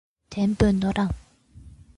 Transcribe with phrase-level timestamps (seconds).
[0.31, 1.13] 天文の乱